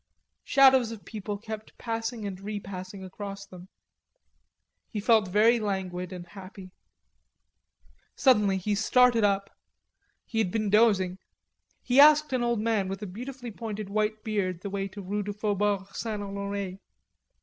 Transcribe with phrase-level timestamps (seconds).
[0.43, 3.67] Shadows of people kept passing and repassing across them.
[4.89, 6.71] He felt very languid and happy.
[8.15, 9.51] Suddenly he started up;
[10.25, 11.19] he had been dozing.
[11.83, 15.21] He asked an old man with a beautifully pointed white beard the way to rue
[15.21, 16.23] du Faubourg St.
[16.23, 16.79] Honore.